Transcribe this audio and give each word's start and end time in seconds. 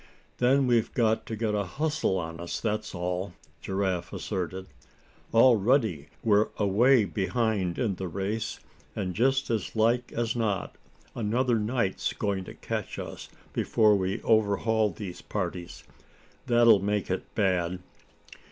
"Then 0.39 0.65
we've 0.65 0.91
got 0.95 1.27
to 1.27 1.35
get 1.35 1.53
a 1.53 1.63
hustle 1.63 2.17
on 2.17 2.39
us, 2.39 2.59
that's 2.59 2.95
all," 2.95 3.35
Giraffe 3.61 4.11
asserted. 4.11 4.65
"Already 5.31 6.07
we're 6.23 6.49
away 6.57 7.05
behind 7.05 7.77
in 7.77 7.93
the 7.93 8.07
race, 8.07 8.59
and 8.95 9.13
just 9.13 9.51
as 9.51 9.75
like 9.75 10.11
as 10.11 10.35
not 10.35 10.75
another 11.13 11.59
night's 11.59 12.13
going 12.13 12.45
to 12.45 12.55
catch 12.55 12.97
us 12.97 13.29
before 13.53 13.95
we 13.95 14.23
overhaul 14.23 14.89
these 14.89 15.21
parties. 15.21 15.83
That'll 16.47 16.79
make 16.79 17.11
it 17.11 17.35
bad." 17.35 17.77